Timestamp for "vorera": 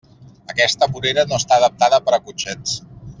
0.95-1.25